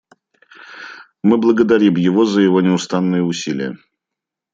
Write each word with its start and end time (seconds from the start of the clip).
Мы 1.21 1.37
благодарим 1.37 1.95
его 1.97 2.25
за 2.25 2.41
его 2.41 2.59
неустанные 2.61 3.21
усилия. 3.21 3.77